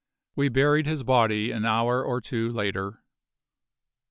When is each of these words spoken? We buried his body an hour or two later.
We 0.35 0.49
buried 0.49 0.87
his 0.87 1.03
body 1.03 1.51
an 1.51 1.63
hour 1.63 2.03
or 2.03 2.21
two 2.21 2.51
later. 2.51 3.03